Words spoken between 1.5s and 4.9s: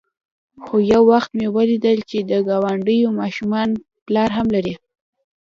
وليدل چې د گاونډيو ماشومان پلار هم لري.